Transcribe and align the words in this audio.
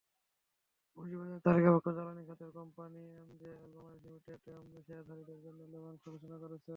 পুঁজিবাজারে 0.97 1.39
তালিকাভুক্ত 1.45 1.87
জ্বালানি 1.97 2.21
খাতের 2.27 2.51
কোম্পানি 2.51 3.01
এমজেএল 3.21 3.71
বাংলাদেশ 3.75 4.01
লিমিটেড 4.05 4.39
শেয়ারধারীদের 4.87 5.39
জন্য 5.45 5.59
লভ্যাংশ 5.73 6.03
ঘোষণা 6.13 6.37
করেছে। 6.43 6.69